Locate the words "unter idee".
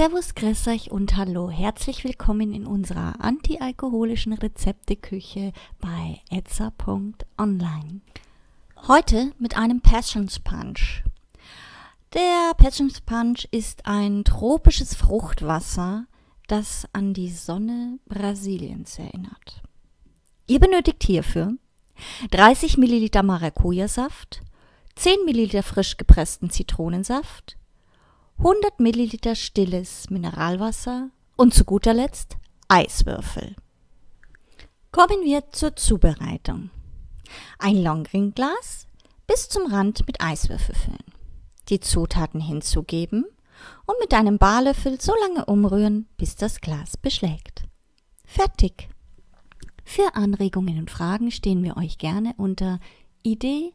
52.38-53.74